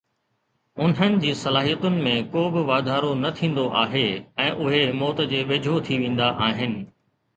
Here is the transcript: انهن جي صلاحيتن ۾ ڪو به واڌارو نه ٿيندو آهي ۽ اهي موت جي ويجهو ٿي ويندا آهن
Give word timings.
انهن 0.85 1.17
جي 1.25 1.33
صلاحيتن 1.41 1.99
۾ 2.07 2.13
ڪو 2.35 2.45
به 2.55 2.61
واڌارو 2.69 3.11
نه 3.23 3.29
ٿيندو 3.41 3.67
آهي 3.85 4.03
۽ 4.49 4.57
اهي 4.69 4.81
موت 5.03 5.23
جي 5.35 5.43
ويجهو 5.53 5.77
ٿي 5.91 6.01
ويندا 6.05 6.33
آهن 6.49 6.75